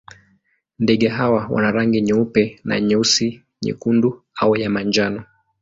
[0.79, 5.23] Ndege hawa wana rangi nyeupe na nyeusi, nyekundu au ya manjano.